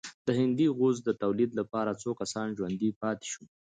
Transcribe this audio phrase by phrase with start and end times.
[0.25, 3.47] د هندي غوز د تولید لپاره څو کسان ژوندي پاتې شول.